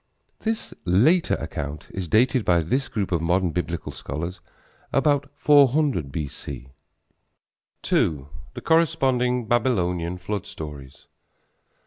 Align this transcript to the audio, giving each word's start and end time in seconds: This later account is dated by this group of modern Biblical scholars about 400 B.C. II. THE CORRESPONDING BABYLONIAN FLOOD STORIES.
This 0.39 0.73
later 0.83 1.35
account 1.35 1.87
is 1.91 2.07
dated 2.07 2.43
by 2.43 2.61
this 2.61 2.87
group 2.89 3.11
of 3.11 3.21
modern 3.21 3.51
Biblical 3.51 3.91
scholars 3.91 4.41
about 4.91 5.29
400 5.35 6.11
B.C. 6.11 6.69
II. 7.93 8.25
THE 8.55 8.61
CORRESPONDING 8.61 9.45
BABYLONIAN 9.45 10.17
FLOOD 10.17 10.47
STORIES. 10.47 11.05